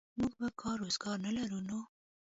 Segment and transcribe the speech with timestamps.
[0.19, 1.79] موږ به کار روزګار نه لرو نو.